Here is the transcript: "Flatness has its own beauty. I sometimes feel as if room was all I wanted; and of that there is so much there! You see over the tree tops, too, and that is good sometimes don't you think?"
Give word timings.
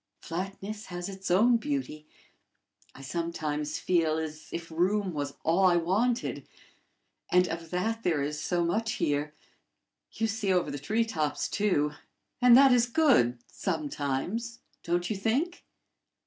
"Flatness 0.19 0.85
has 0.87 1.07
its 1.07 1.29
own 1.29 1.57
beauty. 1.57 2.07
I 2.95 3.03
sometimes 3.03 3.77
feel 3.77 4.17
as 4.17 4.47
if 4.51 4.71
room 4.71 5.13
was 5.13 5.35
all 5.43 5.65
I 5.65 5.75
wanted; 5.77 6.47
and 7.31 7.47
of 7.47 7.69
that 7.69 8.01
there 8.01 8.23
is 8.23 8.41
so 8.41 8.65
much 8.65 8.97
there! 8.97 9.35
You 10.13 10.25
see 10.25 10.51
over 10.51 10.71
the 10.71 10.79
tree 10.79 11.05
tops, 11.05 11.47
too, 11.47 11.91
and 12.41 12.57
that 12.57 12.71
is 12.73 12.87
good 12.87 13.37
sometimes 13.45 14.57
don't 14.81 15.07
you 15.07 15.15
think?" 15.15 15.65